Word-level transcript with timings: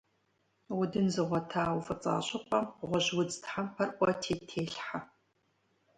Удын 0.79 1.07
зыгъуэта, 1.13 1.63
уфӀыцӀа 1.77 2.13
щӀыпӀэм 2.27 2.65
гъуэжьудз 2.87 3.35
тхьэмпэр 3.41 3.89
Ӏуэти 3.97 4.33
телъхьэ. 4.47 4.99